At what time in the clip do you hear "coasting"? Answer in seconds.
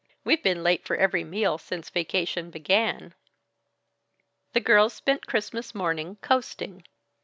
6.23-6.87